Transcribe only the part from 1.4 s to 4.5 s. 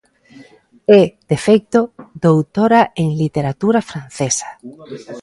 feito, doutora en literatura francesa.